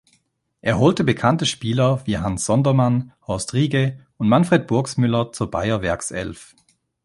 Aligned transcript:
Er 0.61 0.79
holte 0.79 1.03
bekannte 1.03 1.45
Spieler 1.45 2.01
wie 2.07 2.17
Hans 2.17 2.45
Sondermann, 2.45 3.13
Horst 3.27 3.53
Riege 3.53 4.03
und 4.17 4.29
Manfred 4.29 4.65
Burgsmüller 4.65 5.31
zur 5.31 5.51
Bayer-Werkself. 5.51 6.55